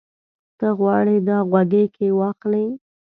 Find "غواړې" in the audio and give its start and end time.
0.79-1.17